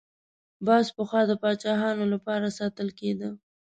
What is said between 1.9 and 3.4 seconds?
لپاره ساتل کېده